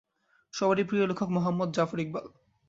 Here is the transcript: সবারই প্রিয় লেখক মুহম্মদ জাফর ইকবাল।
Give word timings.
সবারই 0.53 0.85
প্রিয় 0.89 1.05
লেখক 1.07 1.29
মুহম্মদ 1.29 1.69
জাফর 1.73 1.99
ইকবাল। 1.99 2.25